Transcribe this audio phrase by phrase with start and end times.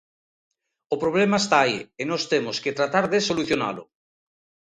[0.93, 3.83] O problema está aí, e nós temos que tratar de solucionalo.